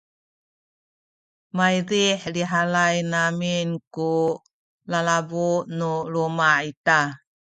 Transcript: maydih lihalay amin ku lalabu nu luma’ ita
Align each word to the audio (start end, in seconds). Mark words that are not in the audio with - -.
maydih 1.57 2.19
lihalay 2.33 2.97
amin 3.25 3.67
ku 3.93 4.11
lalabu 4.91 5.49
nu 5.77 5.91
luma’ 6.13 6.51
ita 6.71 6.99